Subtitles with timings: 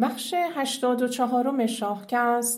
[0.00, 1.66] بخش هشتاد و چهارم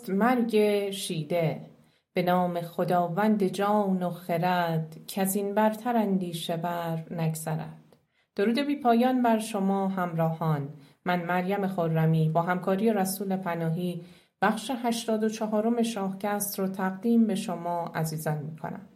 [0.08, 1.66] مرگ شیده
[2.12, 7.96] به نام خداوند جان و خرد از این برتر اندیشه بر نگذرد
[8.36, 10.68] درود بی پایان بر شما همراهان
[11.04, 14.04] من مریم خرمی با همکاری رسول پناهی
[14.42, 18.88] بخش هشتاد و چهارم شاهکست رو تقدیم به شما عزیزان می کنم.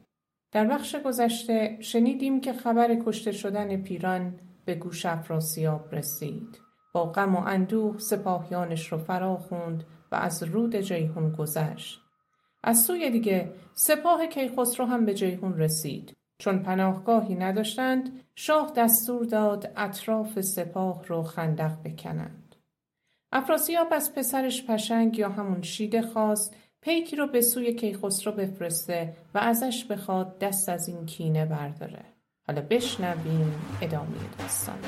[0.52, 4.34] در بخش گذشته شنیدیم که خبر کشته شدن پیران
[4.64, 6.61] به گوش افراسیاب رسید.
[6.92, 12.00] با غم و اندوه سپاهیانش رو فرا خوند و از رود جیهون گذشت.
[12.62, 16.16] از سوی دیگه سپاه کیخسرو هم به جیهون رسید.
[16.38, 22.56] چون پناهگاهی نداشتند شاه دستور داد اطراف سپاه رو خندق بکنند.
[23.32, 29.38] افراسیاب از پسرش پشنگ یا همون شیده خواست پیکی رو به سوی کیخسرو بفرسته و
[29.38, 32.04] ازش بخواد دست از این کینه برداره.
[32.46, 34.78] حالا بشنویم ادامه داستان.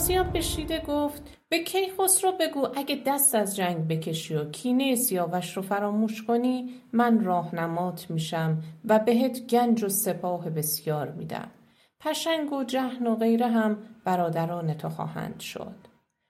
[0.00, 5.56] افراسیاب به شیده گفت به کیخسرو بگو اگه دست از جنگ بکشی و کینه سیاوش
[5.56, 11.50] رو فراموش کنی من راهنمات میشم و بهت گنج و سپاه بسیار میدم.
[12.00, 15.76] پشنگ و جهن و غیره هم برادران تو خواهند شد.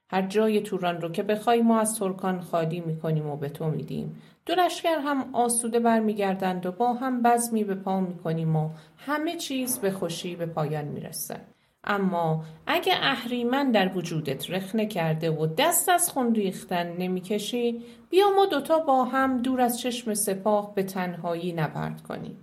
[0.09, 4.21] هر جای توران رو که بخوای ما از ترکان خالی می‌کنیم و به تو میدیم.
[4.45, 9.79] دو لشکر هم آسوده برمیگردند و با هم بزمی به پا می‌کنیم و همه چیز
[9.79, 11.50] به خوشی به پایان می‌رسه
[11.83, 18.45] اما اگه اهریمن در وجودت رخنه کرده و دست از خون ریختن نمی‌کشی بیا ما
[18.45, 22.37] دوتا با هم دور از چشم سپاه به تنهایی نبرد کنیم.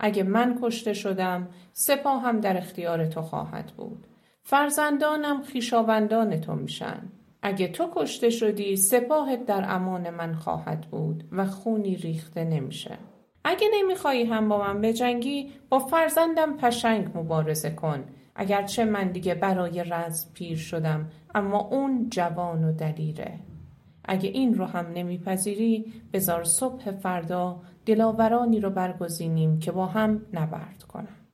[0.00, 4.06] اگه من کشته شدم سپاه هم در اختیار تو خواهد بود.
[4.42, 7.02] فرزندانم خیشاوندان تو میشن.
[7.42, 12.98] اگه تو کشته شدی سپاهت در امان من خواهد بود و خونی ریخته نمیشه.
[13.44, 18.04] اگه نمیخوایی هم با من بجنگی با فرزندم پشنگ مبارزه کن.
[18.36, 23.38] اگرچه من دیگه برای رز پیر شدم اما اون جوان و دلیره.
[24.04, 30.82] اگه این رو هم نمیپذیری بزار صبح فردا دلاورانی رو برگزینیم که با هم نبرد
[30.82, 31.24] کنند.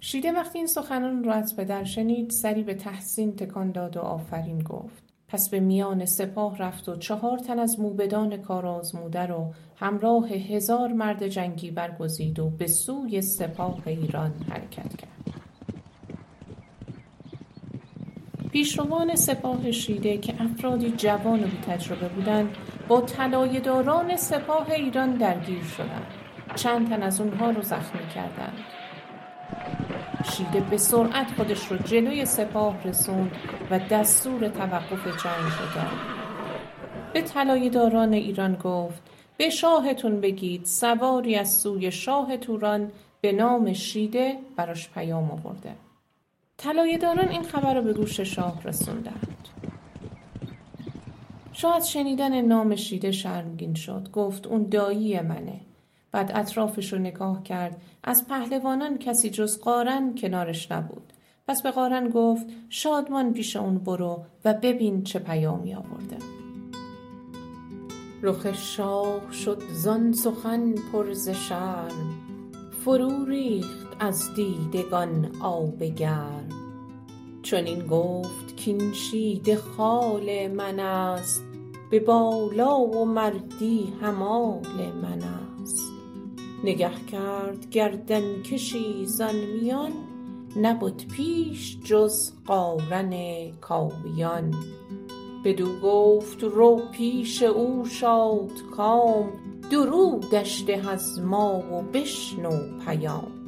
[0.00, 4.62] شیده وقتی این سخنان رو از پدر شنید سری به تحسین تکان داد و آفرین
[4.62, 5.12] گفت.
[5.28, 10.92] پس به میان سپاه رفت و چهار تن از موبدان کار آزموده رو همراه هزار
[10.92, 15.21] مرد جنگی برگزید و به سوی سپاه ایران حرکت کرد.
[18.52, 22.56] پیشروان سپاه شیده که افرادی جوان و تجربه بودند
[22.88, 26.06] با طلایهداران سپاه ایران درگیر شدند.
[26.54, 28.58] چند تن از اونها رو زخمی کردند.
[30.24, 33.30] شیده به سرعت خودش رو جلوی سپاه رسوند
[33.70, 35.98] و دستور توقف جنگ رو داد.
[37.12, 39.02] به طلایهداران ایران گفت
[39.36, 45.74] به شاهتون بگید سواری از سوی شاه توران به نام شیده براش پیام آورده.
[47.00, 49.48] داران این خبر رو به گوش شاه رسوندند.
[51.52, 54.08] شاه از شنیدن نام شیده شرمگین شد.
[54.12, 55.60] گفت اون دایی منه.
[56.12, 57.82] بعد اطرافش رو نگاه کرد.
[58.04, 61.12] از پهلوانان کسی جز قارن کنارش نبود.
[61.48, 66.16] پس به قارن گفت شادمان پیش اون برو و ببین چه پیامی آورده.
[68.22, 72.14] رخ شاه شد زان سخن پر شرم.
[72.84, 76.48] فرو ریخت از دیدگان آب گرم
[77.42, 81.44] چنین گفت کاین شیده خال من است.
[81.90, 85.22] به بالا و مردی همال من
[85.62, 85.92] است.
[86.64, 89.92] نگه کرد گردنکشی زان میان
[90.56, 93.14] نبد پیش جز قارن
[93.60, 94.54] کاویان.
[95.44, 99.28] بدو گفت رو پیش او شادکام
[99.70, 103.41] درودش ده از ما و بشنو پیام.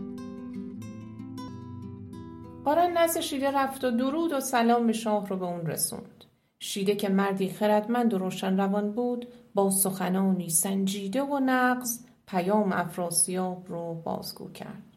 [2.64, 6.24] قارن نزد شیده رفت و درود و سلام شاه رو به اون رسوند.
[6.58, 13.64] شیده که مردی خردمند و روشن روان بود با سخنانی سنجیده و نغز پیام افراسیاب
[13.68, 14.96] رو بازگو کرد.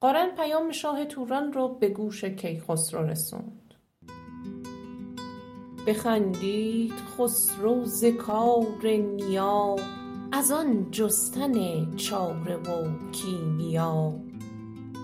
[0.00, 3.74] قارن پیام شاه توران رو به گوش کیخسرو رسوند.
[5.86, 9.76] بخندید خسرو ز کار نیا
[10.32, 14.27] از آن جستن چاره و کیمیا.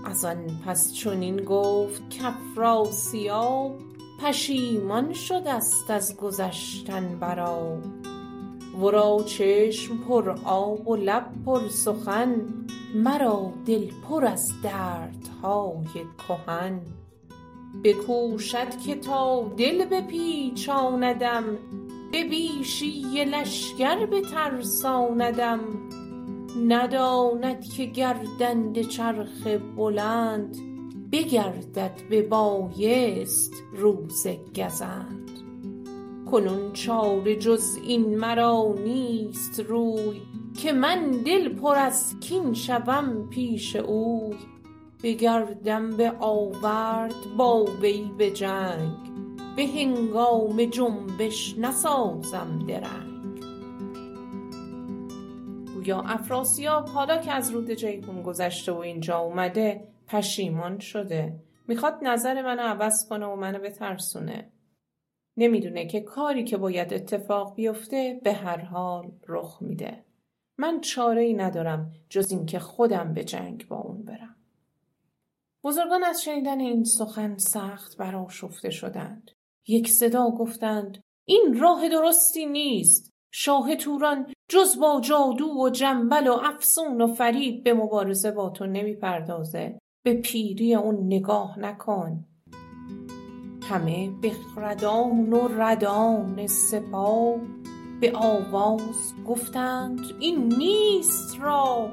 [0.04, 3.78] از آن پس چنین گفت کافراسیاب
[4.22, 7.78] پشیمان شدست از گذشتن بر آب
[8.80, 12.34] ورا چشم پر آب و لب پر سخن
[12.94, 15.84] مرا دل پر از دردهای
[16.28, 16.80] کهن.
[17.84, 21.44] بکوشد که تا دل بپیچاندم
[22.12, 25.60] به بیشی لشکر بترساندم.
[26.56, 29.46] نداند که گردنده چرخ
[29.76, 30.56] بلند
[31.12, 35.30] بگردد ببایست روز گزند.
[36.30, 40.20] کنون چاره جز این مرا نیست روی
[40.62, 44.36] که من دل پر از کین شوم پیش اوی.
[45.02, 48.96] بگردم به آورد با وی به جنگ
[49.56, 53.13] به هنگام جنبش نسازم درنگ.
[55.84, 61.40] گویا افراسیاب حالا که از رود جیحون گذشته و اینجا اومده پشیمان شده.
[61.68, 64.52] می‌خواد نظر منو عوض کنه و منو بترسونه.
[65.36, 70.04] نمی‌دونه که کاری که باید اتفاق بیفته به هر حال رخ میده.
[70.58, 74.36] من چاره ای ندارم جز اینکه خودم به جنگ با اون برم.
[75.64, 79.30] بزرگان از شنیدن این سخن سخت برآشفته شدند.
[79.66, 83.10] یک صدا گفتند این راه درستی نیست.
[83.30, 88.66] شاه توران جز با جادو و جنبل و افسون و فریب به مبارزه با تو
[88.66, 89.78] نمی‌پردازه.
[90.04, 92.24] به پیری اون نگاه نکن.
[93.62, 97.36] همه بخردان و ردان سپاه.
[98.00, 101.92] به آواز گفتند این نیست راه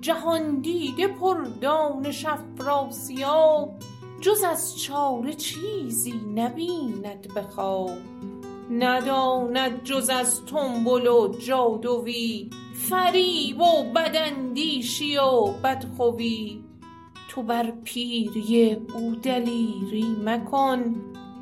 [0.00, 3.74] جهاندیده پر دانش افراسیاب
[4.20, 7.90] جز از چاره چیزی نبیند به خواب.
[8.78, 16.64] نداند جز از تنبل و جادوی فریب و بداندیشی و بدخوی.
[17.28, 20.94] تو بر پیری او دلیری مکن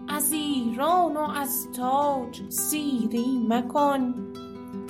[0.09, 4.15] از ایران و از تاج سیری مکن.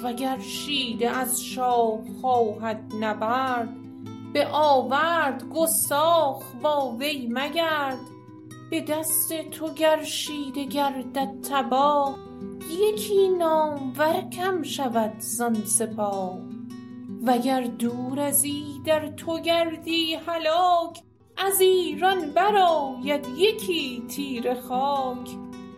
[0.02, 3.68] وگر شیده از شاه خواهد نبرد
[4.32, 7.98] به آورد گستاخ با وی مگرد.
[8.70, 12.29] به دست تو گر شیده گردد تباه
[12.70, 16.38] یکی نامور کم شود زان سپاه.
[17.26, 21.02] وگر دور از ایدر تو گردی هلاک
[21.36, 25.30] از ایران برآید یکی تیره خاک.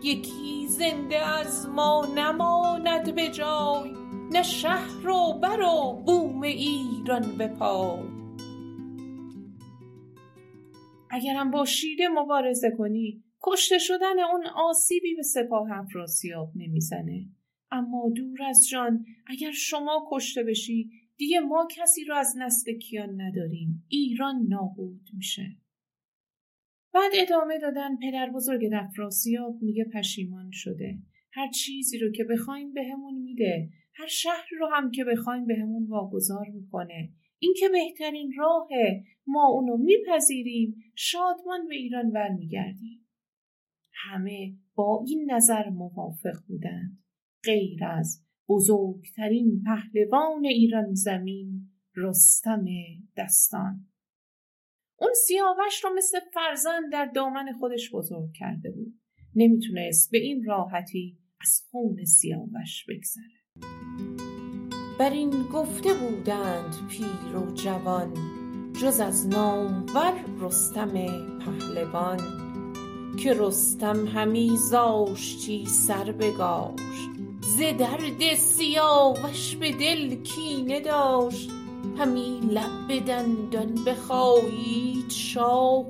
[0.03, 3.91] یکی زنده از ما نماند به جای
[4.33, 8.03] نه شهر و بر و بوم ایران به پای.
[11.11, 17.29] اگرم با شیده مبارزه کنی کشته شدن اون آسیبی به سپاه افراسیاب نمی‌زنه.
[17.71, 23.21] اما دور از جان اگر شما کشته بشی دیگه ما کسی رو از نسل کیان
[23.21, 23.85] نداریم.
[23.89, 25.57] ایران نابود میشه.
[26.95, 30.99] بعد ادامه دادن پدر بزرگ افراسیاب میگه پشیمان شده.
[31.33, 33.71] هر چیزی رو که بخوایم بهمون میده.
[33.95, 37.13] هر شهر رو هم که بخوایم بهمون واگذار می‌کنه.
[37.39, 39.05] این که بهترین راهه.
[39.27, 40.93] ما اونو میپذیریم.
[40.95, 43.02] شادمان به ایران برمیگردیم.
[44.11, 47.03] همه با این نظر موافق بودند.
[47.45, 52.65] غیر از بزرگترین پهلوان ایران زمین رستم
[53.17, 53.87] دستان.
[54.99, 59.01] اون سیاوش رو مثل فرزند در دامن خودش بزرگ کرده بود.
[59.37, 63.43] نمی‌تونست به این راحتی از خون سیاوش بگذره.
[64.99, 68.15] بر این گفته بودند پیر و جوان
[68.83, 70.93] جز از نامور رستم
[71.39, 72.52] پهلوان.
[73.17, 81.51] که رستم همی زاشتی سر بگاشت ز درد سیاوش به دل کینه داشت
[81.99, 85.85] همی لب به دندان بخایید شاه.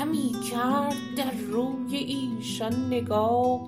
[0.00, 3.60] همی کرد در روی ایشان نگاه.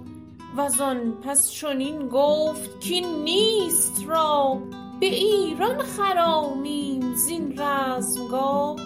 [0.56, 4.58] وزان پس چنین گفت کاین نیست راه
[5.00, 8.76] به ایران خرامیم زین رزمگاه.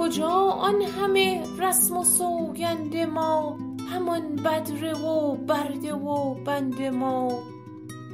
[0.00, 3.58] کجا آن همه رسم و سوگند ما؟
[3.94, 7.42] همان بدره و برده و بند ما.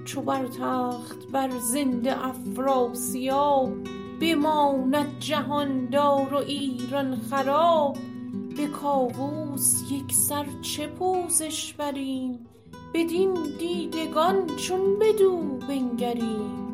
[0.04, 3.72] چو بر تخت بر زنده افراسیاب
[4.20, 7.96] بماند جهاندار و ایران خراب.
[8.56, 12.46] به کاووس یکسر چه پوزش بریم؟
[12.94, 16.65] بدین دیدگان چون بدو بنگریم.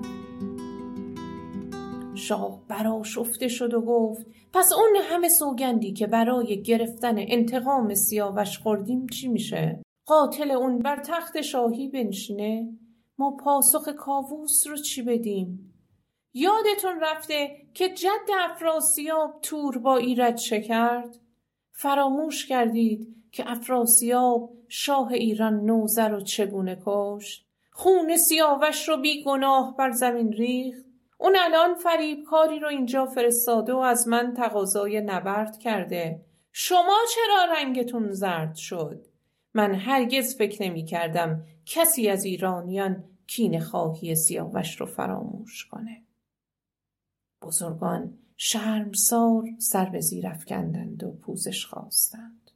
[2.32, 9.06] شاه برآشفته شد و گفت پس اون همه سوگندی که برای گرفتن انتقام سیاوش خوردیم
[9.06, 12.78] چی میشه؟ قاتل اون بر تخت شاهی بنشینه.
[13.18, 15.74] ما پاسخ کاووس رو چی بدیم؟
[16.34, 21.18] یادتون رفته که جد افراسیاب تور با ایرج چه کرد
[21.72, 29.76] فراموش کردید که افراسیاب شاه ایران نوذر رو چگونه کشت؟ خون سیاوش رو بی گناه
[29.76, 30.91] بر زمین ریخت؟
[31.22, 37.54] اون الان فریب کاری رو اینجا فرستاده و از من تقاضای نبرد کرده شما چرا
[37.54, 39.06] رنگتون زرد شد؟
[39.54, 46.02] من هرگز فکر نمی کردم کسی از ایرانیان کین خواهی سیاوش رو فراموش کنه.
[47.42, 52.50] بزرگان شرمسار سر به زیر افکندند و پوزش خواستند.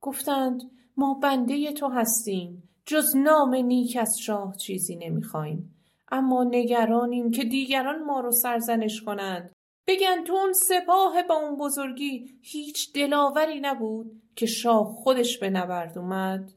[0.00, 0.62] گفتند
[0.96, 5.81] ما بنده تو هستیم جز نام نیک از شاه چیزی نمی‌خوایم
[6.12, 9.52] اما نگرانیم که دیگران ما رو سرزنش کنند.
[9.86, 15.98] بگن تو اون سپاه با اون بزرگی هیچ دلاوری نبود که شاه خودش به نبرد
[15.98, 16.52] اومد.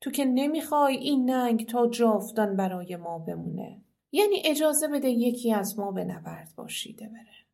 [0.00, 3.80] تو که نمی‌خوای این ننگ تا جاودان برای ما بمونه.
[4.12, 7.46] یعنی اجازه بده یکی از ما به نبرد باشیده بره.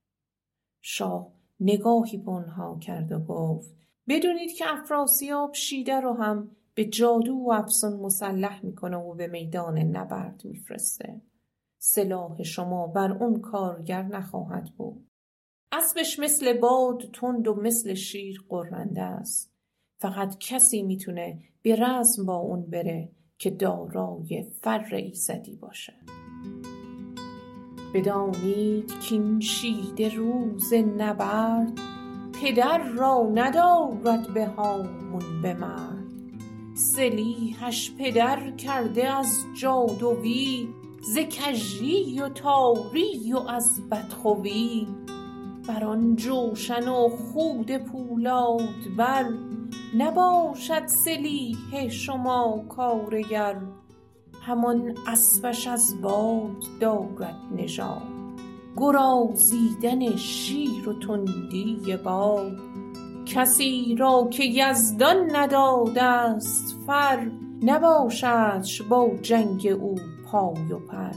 [0.81, 3.75] شاه نگاهی به اونها کرد و گفت
[4.09, 9.79] بدونید که افراسیاب شیده رو هم به جادو و افسون مسلح می‌کنه و به میدان
[9.79, 11.21] نبرد میفرسته.
[11.83, 15.07] سلاح شما بر اون کارگر نخواهد بود.
[15.73, 19.53] اسبش مثل باد تند و مثل شیر قرنده است.
[20.01, 23.09] فقط کسی می‌تونه به رزم با اون بره
[23.39, 25.93] که دارای فر ایزدی باشه.
[27.95, 31.79] بدانید کین شیده روز نبرد
[32.43, 36.01] پدر را ندارد به هامون به مرد.
[36.75, 40.69] سلیحش پدر کرده از جادوی
[41.03, 44.87] ز کژی و تاری و از بدخوی
[45.69, 49.25] بر آن جوشن و خود پولاد بر
[49.97, 53.61] نباشد سلیح شما کارگر
[54.43, 58.03] همان اسبش از باد دارد نژاد.
[58.77, 62.59] گرازیدن شیر و تندی باد
[63.27, 67.31] کسی را که یزدان نداده است فر
[67.63, 69.95] نباشدش با جنگ او
[70.31, 71.13] پای و پر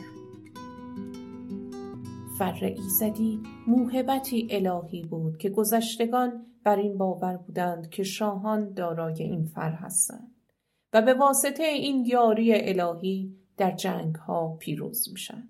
[2.38, 9.46] فر ایزدی موهبتی الهی بود که گذشتگان بر این باور بودند که شاهان دارای این
[9.46, 10.36] فر هستند
[10.93, 15.50] و به واسطه این یاری الهی در جنگ ها پیروز میشن.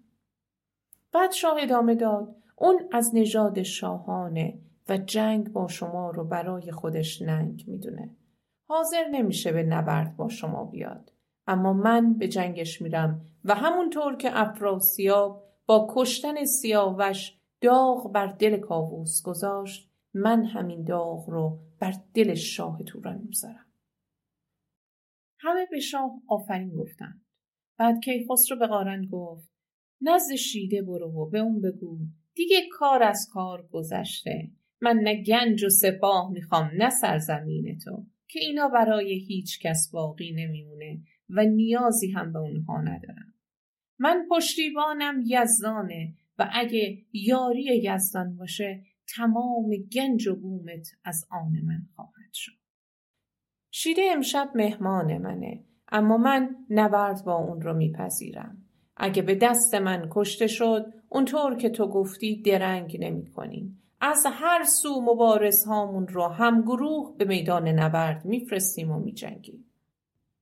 [1.14, 7.22] بعد شاه ادامه داد اون از نژاد شاهانه و جنگ با شما رو برای خودش
[7.22, 8.10] ننگ می‌دونه.
[8.68, 11.12] حاضر نمیشه به نبرد با شما بیاد.
[11.48, 18.58] اما من به جنگش میرم و همونطور که افراسیاب با کشتن سیاوش داغ بر دل
[18.58, 23.66] کاووس گذاشت من همین داغ رو بر دل شاه توران می‌ذارم.
[25.40, 27.26] همه به شاه آفرین گفتند.
[27.78, 29.54] بعد کیخسرو به قارن گفت
[30.02, 31.98] نزد شیده برو و به اون بگو
[32.36, 38.40] دیگه کار از کار گذشته من نه گنج و سپاه می‌خوام نه سرزمین تو که
[38.40, 43.33] اینا برای هیچ کس باقی نمیمونه و نیازی هم به اونها ندارم
[44.00, 48.84] من پشتیبانم یزدانه و اگه یاری یزدان باشه
[49.16, 52.58] تمام گنج و بومت از آن من خواهد شد
[53.72, 58.58] شیده امشب مهمان منه اما من نبرد با اون رو میپذیرم
[58.98, 63.80] اگه به دست من کشته شد اونطور که تو گفتی درنگ نمی کنیم.
[64.02, 69.66] از هر سو مبارز هامون رو هم گروه به میدان نبرد میفرستیم و میجنگیم.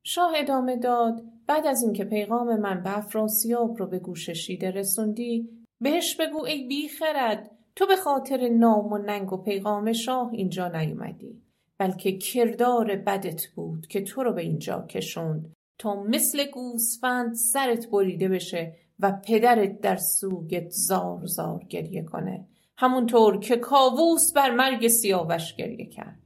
[0.04, 5.50] شاه ادامه داد بعد از اینکه پیغام من به افراسیاب رو به گوش شیده رسوندی
[5.82, 10.68] بهش بگو ای بی خرد تو به خاطر نام و ننگ و پیغام شاه اینجا
[10.68, 11.42] نیومدی
[11.78, 18.30] بلکه کردار بدت بود که تو رو به اینجا کشوند تا مثل گوسفند سرت بریده
[18.30, 25.56] بشه و پدرت در سوگت زار زار گریه کنه همونطور که کاووس بر مرگ سیاوش
[25.56, 26.20] گریه کرد.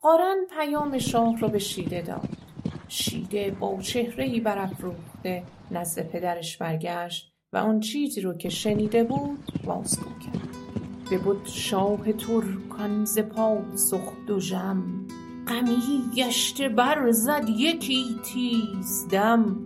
[0.00, 2.47] قارن پیام شاه رو به شیده داد.
[2.88, 10.10] شیده با چهره برافروخته نزد پدرش برگشت و آن چیزی رو که شنیده بود بازگو
[10.18, 10.48] کرد.
[11.10, 15.06] ببد شاه ترکان ز پاسخ دژم
[15.48, 19.64] غمی گشته برزد یکی تیز دم.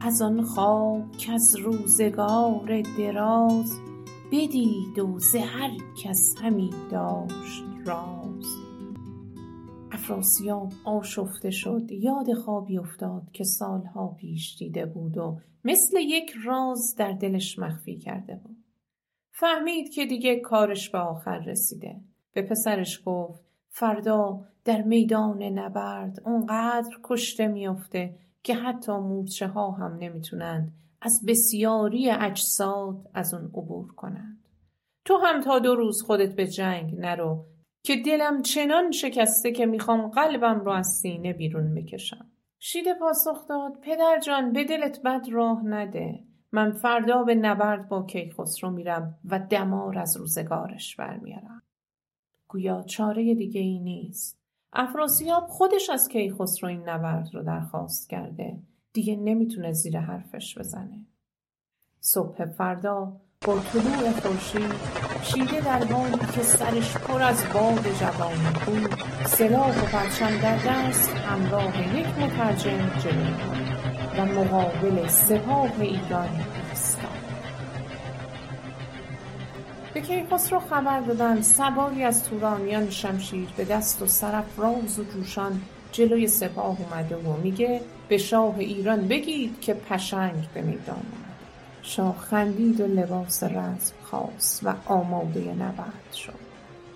[0.00, 3.80] از آن خواب کز روزگار دراز.
[4.32, 5.70] بدید و ز هر
[6.04, 8.19] کس همی داشت راز.
[10.10, 11.90] افراسیاب آشفته شد.
[11.90, 17.96] یاد خوابی افتاد که سالها پیش دیده بود و مثل یک راز در دلش مخفی
[17.96, 18.56] کرده بود.
[19.30, 22.00] فهمید که دیگه کارش به آخر رسیده.
[22.32, 29.96] به پسرش گفت فردا در میدان نبرد اونقدر کشته میافته که حتی مورچه ها هم
[30.00, 34.44] نمی‌تونند از بسیاری اجساد از اون عبور کنند.
[35.04, 37.44] تو هم تا دو روز خودت به جنگ نرو
[37.82, 42.26] که دلم چنان شکسته که می‌خوام قلبم رو از سینه بیرون بکشم.
[42.58, 46.24] شیده پاسخ داد پدر جان به دلت بد راه نده.
[46.52, 51.62] من فردا به نبرد با کیخسرو میرم و دمار از روزگارش برمیارم.
[52.48, 54.40] گویا چاره دیگه ای نیست.
[54.72, 58.58] افراسیاب خودش از کیخسرو این نبرد رو درخواست کرده.
[58.92, 61.06] دیگه نمی‌تونه زیر حرفش بزنه.
[62.00, 64.72] صبح فردا با طلوع خورشید
[65.22, 68.94] شیده در حالی که سرش پر از باد جوانی بود
[69.26, 73.34] سلاح و پرچم در دست همراه یک مترجم جلو
[74.16, 76.28] و مقابل سپاه ایران
[76.70, 77.10] ایستاد.
[79.94, 85.60] به کیخسرو خبر دادن سواری از تورانیان شمشیر به دست و سرافراز و جوشان
[85.92, 91.19] جلوی سپاه اومده و میگه به شاه ایران بگید که پشنگ به میدان.
[91.82, 96.38] شاه خندید و لباس رزم خواست و آماده نبرد شد.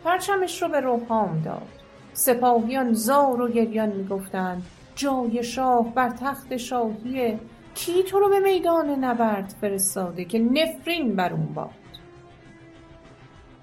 [0.05, 1.69] پرچمش رو به روحام داد.
[2.13, 4.63] سپاهیان زار و گریان می‌گفتند
[4.95, 7.39] جای شاه بر تخت شاهیه
[7.75, 11.71] کی تو رو به میدان نبرد فرستاده که نفرین بر اون باد؟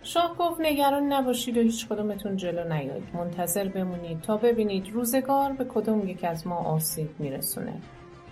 [0.04, 3.04] شاه گفت نگران نباشید و هیچ کدومتون جلو نیایید.
[3.14, 7.74] منتظر بمونید تا ببینید روزگار به کدوم یک از ما آسیب میرسونه.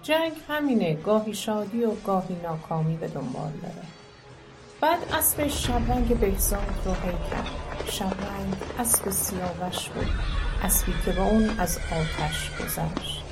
[0.09, 3.87] جنگ همینه گاهی شادی و گاهی ناکامی به دنبال داره.
[4.81, 7.89] بعد اسب شبرنگ بهزاد رو هی کرد.
[7.89, 10.07] شبرنگ اسب سیاوش بود
[10.63, 13.23] اسبی که با اون از آتش گذشت.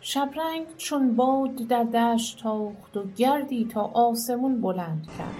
[0.00, 5.36] شبرنگ چون باد در دشت تاخت و گردی تا آسمون بلند کرد.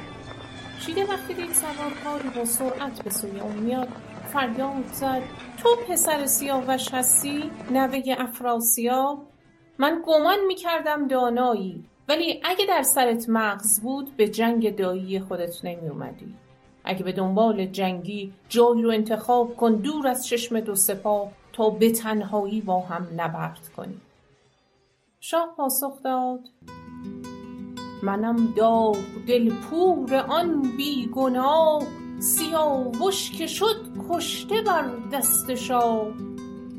[0.80, 3.88] شیده وقتی دید سوارکاری با سرعت به سوی اون میاد
[4.32, 5.22] فریاد زد.
[5.56, 9.35] تو پسر سیاوش هستی؟ نوه افراسیاب؟
[9.78, 15.88] من گمان می‌کردم دانایی ولی اگه در سرت مغز بود به جنگ دایی خودت نمی
[15.88, 16.34] اومدی.
[16.84, 21.90] اگه به دنبال جنگی جایی رو انتخاب کن دور از چشم دو سپاه تا به
[21.90, 24.00] تنهایی با هم نبرد کنی.
[25.20, 26.40] شاه پاسخ داد
[28.02, 28.96] منم داغ
[29.28, 31.82] دل پور آن بیگناه
[32.18, 33.76] سیاوش که شد
[34.10, 36.06] کشته بر دست شاه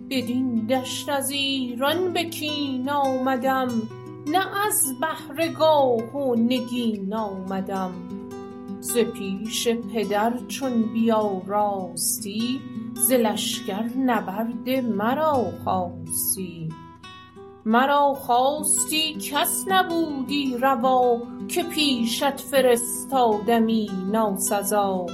[0.10, 3.68] بدین دشت از ایران به کین آمدم
[4.28, 7.92] نه از بهر گاه و نگین آمدم.
[8.80, 12.62] ز پیش پدر چون بیاراستی
[12.94, 16.70] ز لشکر نبرد مرا خواستی.
[17.66, 25.06] مرا خواستی کس نبودی روا که پیشت فرستادمی ناسزا.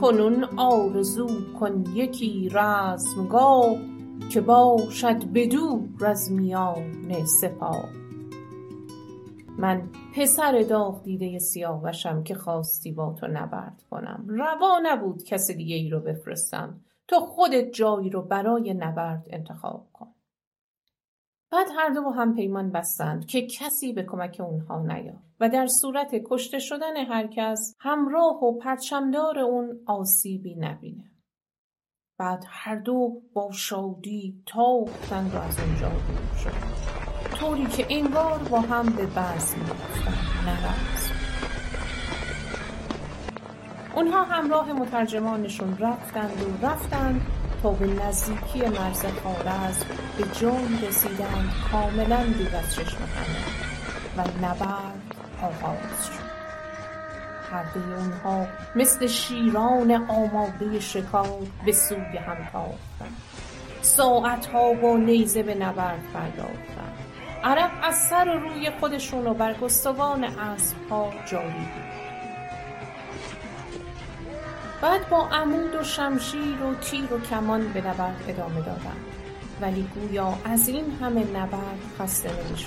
[0.00, 1.28] کنون آرزو
[1.60, 3.91] کن یکی رزمگاه
[4.32, 7.88] که باشد بدو از میان سپاه.
[9.58, 14.24] من پسر داغ دیده سیاوشم که خواستی با تو نبرد کنم.
[14.28, 16.80] روا نبود کس دیگه ای رو بفرستم.
[17.08, 20.14] تو خودت جایی رو برای نبرد انتخاب کن.
[21.50, 26.10] بعد هر دو هم پیمان بستند که کسی به کمک اونها نیاد و در صورت
[26.24, 31.11] کشته شدن هر کس همراه و پرچمدار اون آسیبی نبینه.
[32.22, 36.52] بعد هر دو با شادی تاختند و از اونجا دور شد.
[37.36, 40.58] طوری که انگار با هم به بزم رفتند نه
[43.96, 47.26] اونها همراه مترجمانشون رفتند و رفتند
[47.62, 49.86] تا به نزدیکی مرز خوارزم
[50.18, 52.98] به جایی رسیدند کاملا دور از چشم
[54.16, 55.02] و نبرد
[55.42, 56.21] آغاز شد.
[57.74, 63.16] دوی اونها مثل شیران آماده شکار به سوی هم تاختند.
[63.82, 66.98] ساعتها با نیزه به نبرد پرداختند
[67.44, 70.26] عرب از سر و روی خودشون و برگستوان
[71.26, 71.92] جاری بود.
[74.82, 79.04] بعد با عمود و شمشیر و تیر و کمان به نبرد ادامه دادند.
[79.60, 82.58] ولی گویا از این همه نبرد خسته نمی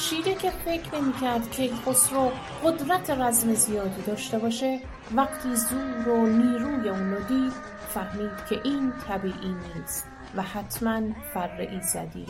[0.00, 2.30] شیده که فکر نمی کرد که خسرو
[2.64, 4.80] قدرت رزم زیادی داشته باشه
[5.16, 7.50] وقتی زور و نیروی اون رو
[7.94, 11.00] فهمید که این طبیعی نیست و حتما
[11.34, 12.26] فر ایزدیه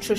[0.00, 0.14] چو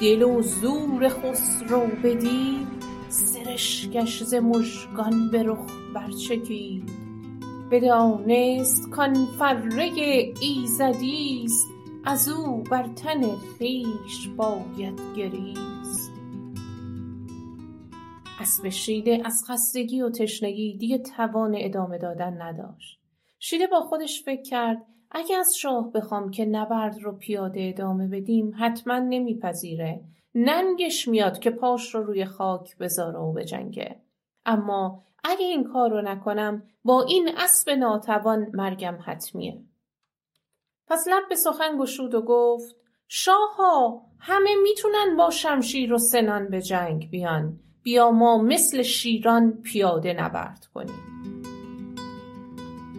[0.00, 2.68] دل و زور خسرو بدید
[3.08, 6.90] سرشکش ز مژگان به رخ برچکید.
[7.70, 9.90] بدانست کآن فره
[10.40, 11.77] ایزدیست
[12.10, 16.12] از او بر تن خویش باید گریست.
[18.40, 23.00] اسب شیده از خستگی و تشنگی دیگه توان ادامه دادن نداشت.
[23.38, 28.52] شیده با خودش فکر کرد اگه از شاه بخوام که نبرد رو پیاده ادامه بدیم
[28.58, 30.00] حتما نمیپذیره.
[30.34, 34.00] ننگش میاد که پاش رو روی خاک بذاره و بجنگه.
[34.46, 39.67] اما اگه این کار رو نکنم با این اسب ناتوان مرگم حتمیه.
[40.90, 42.76] پس لب به سخن گشود و گفت
[43.08, 47.60] شاها همه می‌تونن با شمشیر و سنان به جنگ بیان.
[47.82, 51.42] بیا ما مثل شیران پیاده نبرد کنیم.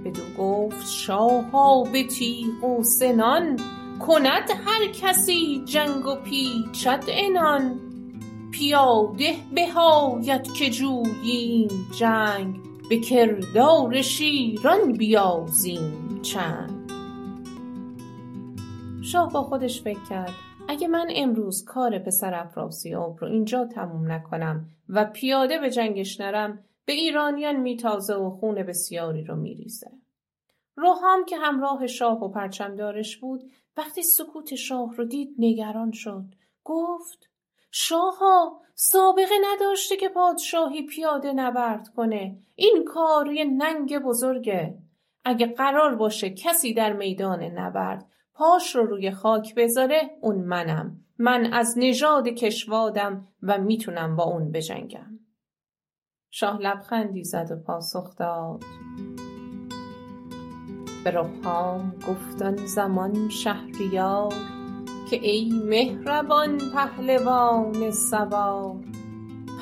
[0.06, 3.60] بدو گفت شاها به تیغ و سنان
[3.99, 7.80] کند هر کسی جنگ و پیچد عنان.
[8.52, 12.56] پیاده بهاید که جوییم جنگ
[12.89, 16.79] به کردار شیران بیازیم چنگ
[19.12, 20.34] شاه با خودش فکر کرد
[20.67, 26.63] اگه من امروز کار پسر افراسیاب رو اینجا تموم نکنم و پیاده به جنگش نرم
[26.86, 29.91] به ایرانیان میتازه و خون بسیاری رو میریزه.
[30.76, 36.26] روحام که همراه شاه و پرچمدارش بود وقتی سکوت شاه رو دید نگران شد.
[36.63, 37.30] گفت
[37.72, 42.38] شاها سابقه نداشته که پادشاهی پیاده نبرد کنه.
[42.56, 44.78] این کار یه ننگ بزرگه.
[45.26, 48.09] اگه قرار باشه کسی در میدان نبرد
[48.39, 50.97] پاش رو روی خاک بذاره اون منم.
[51.17, 55.19] من از نژاد کشوادم و می‌تونم با اون بجنگم.
[56.30, 58.63] شاه لبخندی زد و پاسخ داد
[61.04, 64.34] به روحام گفتن زمان شهریار
[65.10, 68.75] که ای مهربان پهلوان سوار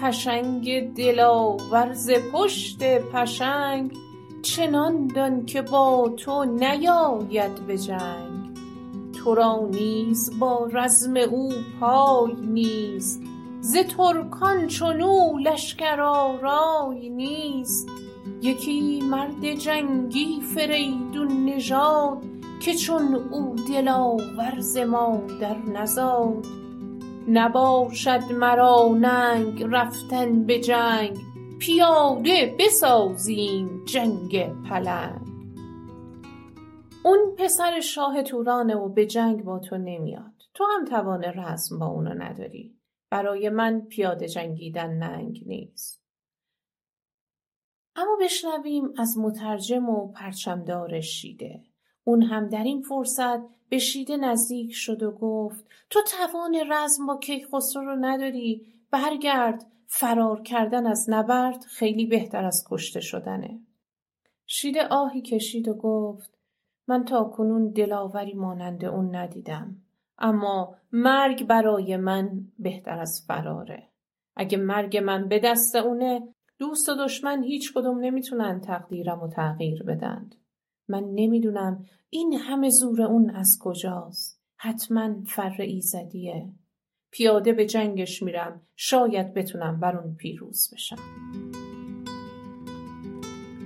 [0.01, 3.93] پشنگ دلاور ز پشت پشنگ
[4.41, 8.26] چنان دان که با تو نیاید به جنگ
[9.27, 13.21] تو را نیز با رزم او پای نیست.
[13.61, 17.89] ز ترکان چنو لشکرآرای نیست.
[18.41, 22.17] یکی مرد جنگی فریدون نژاد
[22.59, 26.45] که چون او دلاور ز مادر نزاد.
[27.27, 31.17] نباشد مرا ننگ رفتن به جنگ.
[31.59, 35.26] پیاده بسازیم جنگ پلنگ.
[37.05, 40.33] اون پسر شاه تورانه و به جنگ با تو نمیاد.
[40.53, 42.77] تو هم توان رزم با اونو نداری.
[43.09, 46.03] برای من پیاده جنگیدن ننگ نیست.
[47.95, 51.63] اما بشنویم از مترجم و پرچمدار شیده.
[52.03, 57.17] اون هم در این فرصت به شیده نزدیک شد و گفت تو توان رزم با
[57.17, 58.73] کیخسرو رو نداری.
[58.91, 63.59] برگرد فرار کردن از نبرد خیلی بهتر از کشته شدنه.
[64.45, 66.36] شیده آهی کشید و گفت
[66.87, 69.75] من تا کنون دلاوری مانند اون ندیدم.
[70.17, 73.87] اما مرگ برای من بهتر از فراره.
[74.35, 79.83] اگه مرگ من به دست اونه دوست و دشمن هیچ کدوم نمی‌تونن تقدیرم و تغییر
[79.83, 80.35] بدند.
[80.87, 84.41] من نمی‌دونم این همه زور اون از کجاست.
[84.57, 86.49] حتما فر ایزدیه.
[87.11, 88.61] پیاده به جنگش میرم.
[88.75, 90.97] شاید بتونم بر اون پیروز بشم.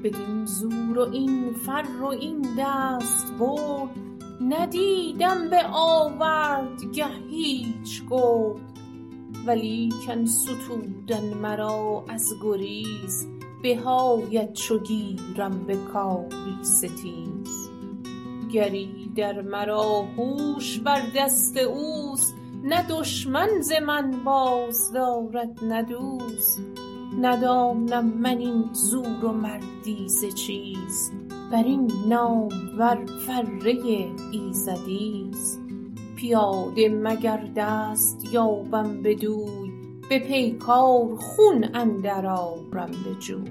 [0.03, 3.89] بدین زور و این فر و این دست برد
[4.41, 8.71] ندیدم به آوردگه هیچ گرد
[9.47, 13.27] ولیکن ستودن مرا از گریز
[13.63, 17.69] بهاید چو گیرم به کاری ستیز.
[18.51, 26.61] گری در مرا هوش بر دست اوست نه دشمن ز من باز دارد نه دوست.
[27.19, 31.13] ندانم من این زور و مردی ز چیست؟
[31.51, 35.61] بر این نامور فره ایزدیست.
[36.17, 39.71] پیاده مگر دست یابم بدوی
[40.09, 43.49] به پیکار خون اندر آرم به جوی.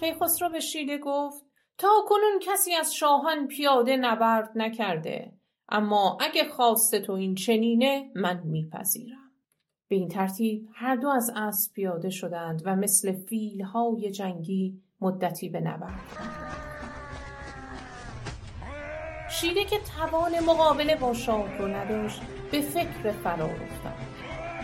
[0.00, 1.44] کیخسرو به شیده گفت
[1.78, 5.32] تا کنون کسی از شاهان پیاده نبرد نکرده
[5.68, 9.29] اما اگه خواست تو این چنینه من میپذیرم.
[9.90, 15.60] به این ترتیب هر دو از اسب پیاده شدند و مثل فیلهای جنگی مدتی به
[15.60, 16.00] نبرد
[19.30, 22.22] شیده که توان مقابله با شاه رو نداشت
[22.52, 23.94] به فکر فرار افتاد.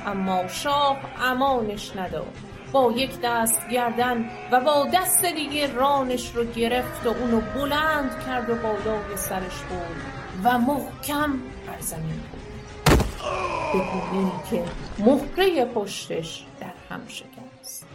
[0.06, 2.32] اما شاه امانش نداد.
[2.72, 8.50] با یک دست گردن و با دست دیگه رانش رو گرفت و اونو بلند کرد
[8.50, 9.96] و بالای سرش بود
[10.44, 11.32] و محکم
[11.66, 12.46] بر زمین بود.
[13.72, 17.86] به که مهره پشتش در هم شکست.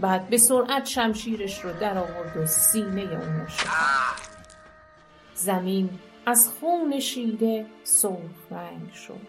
[0.00, 4.46] بعد به سرعت شمشیرش رو در آورد و سینه اون شکست.
[5.34, 5.90] زمین
[6.26, 9.20] از خون شیده سرخ رنگ شد.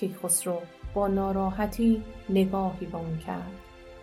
[0.00, 0.62] کیخسرو
[0.94, 3.52] با ناراحتی نگاهی به اون کرد.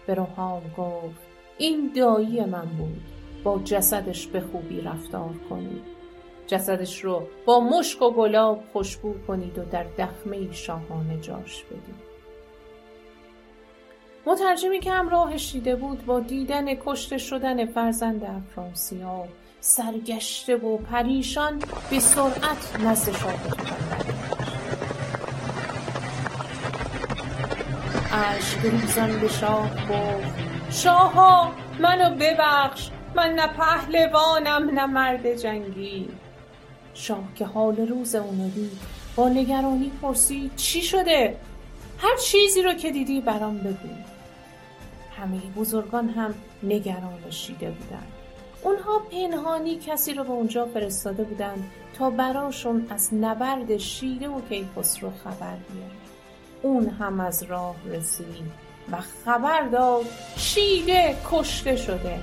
[0.08, 1.22] به روحام گفت
[1.58, 3.02] این دایی من بود.
[3.44, 5.95] با جسدش به خوبی رفتار کنید
[6.48, 12.06] جسدش رو با مشک و گلاب خوشبو کنید و در دخمه شاهانه جاش بدید.
[14.26, 19.28] مترجمی که همراهش دیده بود با دیدن کشته شدن فرزند افراسیاب
[19.60, 24.06] سرگشته و پریشان به سرعت نزد شاه توران
[28.12, 36.10] اشک ریزان به شاه گفت شاها منو ببخش من نه پهلوانم نه مرد جنگی.
[36.96, 38.80] شاه که حال روز اونو دید
[39.16, 41.38] با نگرانی پرسید چی شده؟
[41.98, 43.90] هر چیزی رو که دیدی برام بگو.
[45.18, 48.12] همه بزرگان هم نگران شیده بودند.
[48.64, 55.12] اونها پنهانی کسی رو به اونجا فرستاده بودند تا براشون از نبرد شیده و کیخسرو
[55.24, 55.92] خبر بیاره
[56.62, 60.06] اون هم از راه رسید و خبر داد
[60.38, 62.20] شیده کشته شده.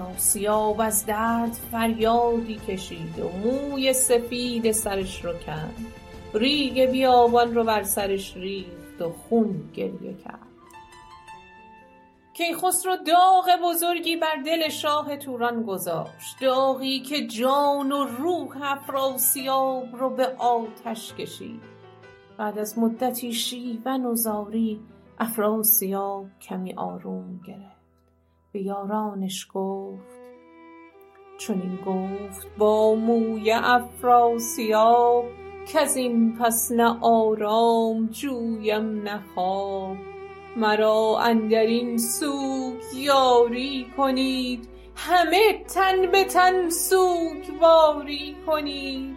[0.00, 5.86] افراسیاب از درد فریادی کشید و موی سفید سرش رو کند
[6.34, 10.46] ریگ بیابان رو بر سرش ریخت و خون گریه کرد.
[12.32, 16.40] کیخسرو داغ بزرگی بر دل شاه توران گذاشت.
[16.40, 21.60] داغی که جان و روح افراسیاب رو به آتش کشید.
[22.38, 24.80] بعد از مدتی شیون و زاری
[25.18, 27.79] افراسیاب کمی آروم گرفت.
[28.52, 30.20] به یارانش گفت.
[31.38, 35.24] چنین گفت با موی افراسیاب
[35.66, 39.96] کز این پس نه آرام جویم نه خواب.
[40.56, 49.16] مرا اندرین سوگ یاری کنید همه تن به تن سوگواری کنید.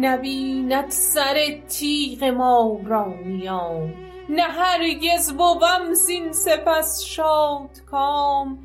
[0.00, 8.58] نبیند سر تیغ ما را نیام نه هرگز بوم زین سپس شادکام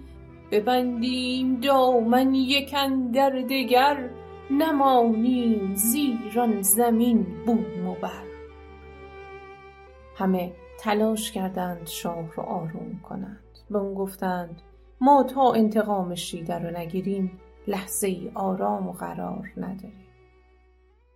[0.52, 4.10] ببندیم دامن یک اندر دگر
[4.52, 8.24] نمانیم زیر آن زمین بوم و بر.
[10.16, 13.44] همه تلاش کردند شاه رو آروم کنند.
[13.70, 14.62] به اون گفتند
[15.02, 20.06] ما تا انتقام شیده رو نگیریم لحظه ای آرام و قرار نداریم.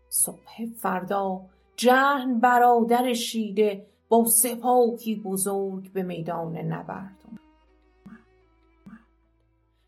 [0.09, 1.41] صبح فردا
[1.75, 7.23] جهن برادر شیده با سپاهی بزرگ به میدان نبرد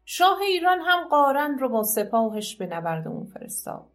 [0.05, 3.85] شاه ایران هم قارن رو با سپاهش به نبرد اون فرستاد.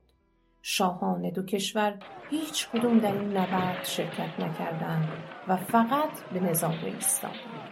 [0.63, 1.99] شاهان دو کشور
[2.31, 5.09] هیچ کدوم در این نبرد شرکت نکردند
[5.49, 7.71] و فقط به نظاره ایستادند.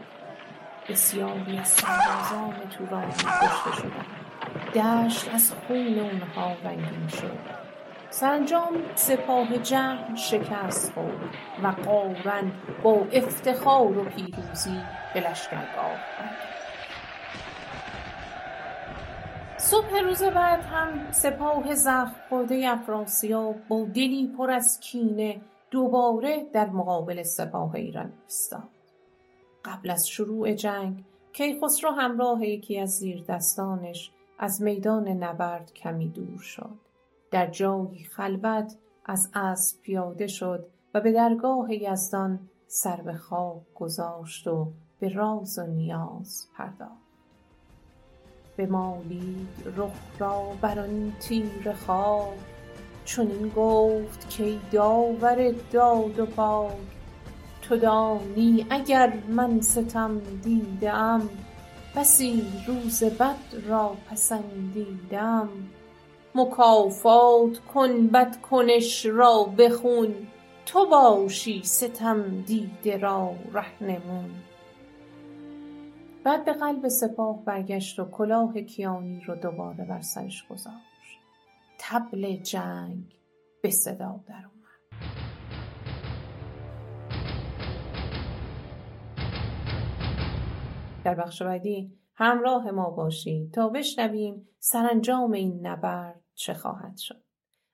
[0.89, 4.75] بسیاری از سربازان تورانی کشته شدند.
[4.75, 7.58] دشت از خون اونها رنگین شد.
[8.11, 14.81] سرانجام سپاه جمع شکست خورد و قارن با افتخار و پیروزی
[15.15, 15.99] به لشکرگاه
[19.57, 25.41] صبح روز بعد هم سپاه زخم خورده افراسیاب با دلی پر از کینه
[25.71, 28.69] دوباره در مقابل سپاه ایران ایستاد.
[29.65, 36.88] قبل از شروع جنگ کیخسرو همراه یکی از زیردستانش از میدان نبرد کمی دور شد.
[37.31, 38.75] در جایی خلوت
[39.07, 45.59] از اسب پیاده شد و به درگاه یزدان سر به خاک گذاشت و به راز
[45.59, 47.09] و نیاز پرداخت.
[48.57, 52.39] بمالید رخ را بر آن تیره خاک
[53.05, 56.73] چنین گفت کای داور داد و پاک
[57.63, 61.29] تو دانی اگر من ستم دیده ام
[61.97, 63.37] بسی روز بد
[63.69, 65.49] را پسندیده ام
[66.39, 70.15] مکافات کن بدکنش را به خون
[70.67, 74.31] تو باشی ستم دیده را رهنمون.
[76.25, 81.19] بعد به قلب سپاه برگشت و کلاه کیانی رو دوباره بر سرش گذاشت.
[81.79, 83.19] طبل جنگ
[83.63, 84.59] به صدا در اومد.
[91.05, 97.23] در بخش بعدی همراه ما باشید تا بشنویم سرانجام این نبرد چه خواهد شد.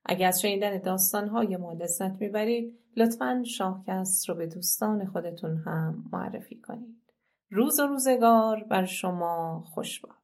[0.04, 6.60] اگر از شنیدن داستانهای ما لذت می‌برید لطفا شاهکست رو به دوستان خودتون هم معرفی
[6.60, 7.12] کنید.
[7.50, 10.23] روز و روزگار بر شما خوش باد.